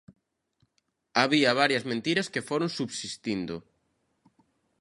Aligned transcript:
Había 1.21 1.57
varias 1.61 1.85
mentiras 1.91 2.27
que 2.33 2.45
foron 2.49 2.69
subsistindo. 2.77 3.55